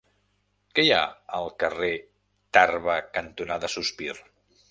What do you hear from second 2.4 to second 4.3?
Tarba cantonada Sospir?